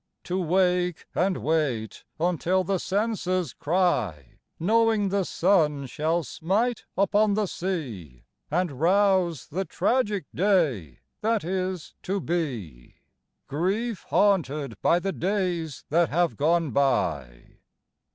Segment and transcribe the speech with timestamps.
[0.23, 7.45] To wake and wait until the senses cry Knowing the sun shall smite upon the
[7.45, 12.95] sea, And rouse the tragic day that is to be,
[13.45, 17.59] Grief haunted by the days that have gone by.